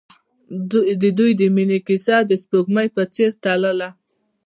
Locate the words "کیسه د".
1.87-2.31